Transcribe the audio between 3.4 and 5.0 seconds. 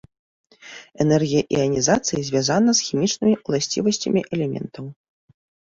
ўласцівасцямі элементаў.